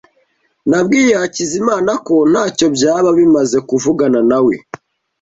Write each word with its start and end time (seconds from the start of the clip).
Nabwiye 0.69 1.13
Hakizimana 1.21 1.91
ko 2.05 2.15
ntacyo 2.31 2.67
byaba 2.75 3.09
bimaze 3.19 3.57
kuvugana 3.69 4.19
nawe. 4.29 4.55